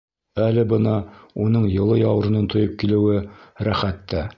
[0.45, 0.93] Әле бына
[1.47, 3.23] уның йылы яурынын тойоп килеүе
[3.71, 4.27] рәхәт тә.